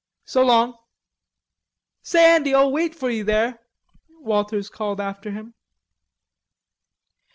So 0.25 0.43
long." 0.43 0.79
"Say, 2.01 2.33
Andy, 2.33 2.55
I'll 2.55 2.71
wait 2.71 2.95
for 2.95 3.11
you 3.11 3.23
there," 3.23 3.59
Walters 4.23 4.67
called 4.67 4.99
after 4.99 5.29
him. 5.29 5.53